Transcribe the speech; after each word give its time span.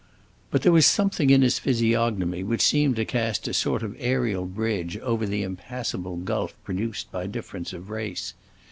But 0.49 0.63
there 0.63 0.71
was 0.71 0.87
something 0.87 1.29
in 1.29 1.43
his 1.43 1.59
physiognomy 1.59 2.43
which 2.43 2.63
seemed 2.65 2.95
to 2.95 3.05
cast 3.05 3.47
a 3.47 3.53
sort 3.53 3.83
of 3.83 3.95
aerial 3.99 4.47
bridge 4.47 4.97
over 4.97 5.27
the 5.27 5.43
impassable 5.43 6.17
gulf 6.17 6.55
produced 6.63 7.11
by 7.11 7.27
difference 7.27 7.71
of 7.71 7.91
race. 7.91 8.33